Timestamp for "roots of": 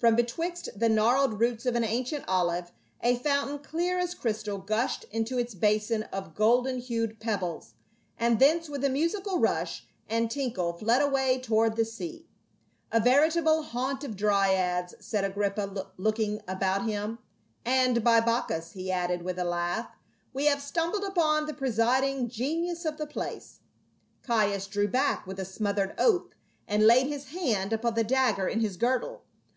1.38-1.76